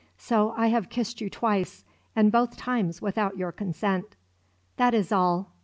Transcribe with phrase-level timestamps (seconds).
[0.17, 4.15] So I have kissed you twice, and both times without your consent.
[4.77, 5.51] "That is all.